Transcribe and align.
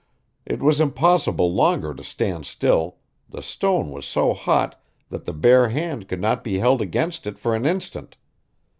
It 0.47 0.63
was 0.63 0.79
impossible 0.81 1.53
longer 1.53 1.93
to 1.93 2.03
stand 2.03 2.47
still 2.47 2.97
the 3.29 3.43
stone 3.43 3.91
was 3.91 4.07
so 4.07 4.33
hot 4.33 4.81
that 5.11 5.25
the 5.25 5.31
bare 5.31 5.69
hand 5.69 6.07
could 6.07 6.19
not 6.19 6.43
be 6.43 6.57
held 6.57 6.81
against 6.81 7.27
it 7.27 7.37
for 7.37 7.53
an 7.53 7.67
instant. 7.67 8.17